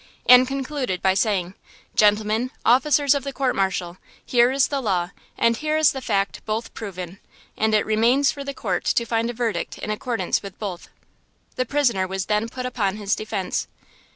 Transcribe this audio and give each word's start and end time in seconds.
And 0.25 0.47
concluded 0.47 0.99
by 1.03 1.13
saying: 1.13 1.53
"Gentlemen, 1.95 2.49
officers 2.65 3.13
of 3.13 3.23
the 3.23 3.31
court 3.31 3.55
martial, 3.55 3.97
here 4.25 4.49
is 4.51 4.69
the 4.69 4.81
law 4.81 5.11
and 5.37 5.55
here 5.57 5.77
is 5.77 5.91
the 5.91 6.01
fact 6.01 6.43
both 6.47 6.73
proven, 6.73 7.19
and 7.55 7.75
it 7.75 7.85
remains 7.85 8.31
for 8.31 8.43
the 8.43 8.55
court 8.55 8.83
to 8.85 9.05
find 9.05 9.29
a 9.29 9.33
verdict 9.33 9.77
in 9.77 9.91
accordance 9.91 10.41
with 10.41 10.57
both." 10.57 10.89
The 11.55 11.67
prisoner 11.67 12.07
was 12.07 12.25
then 12.25 12.49
put 12.49 12.65
upon 12.65 12.95
his 12.95 13.15
defence. 13.15 13.67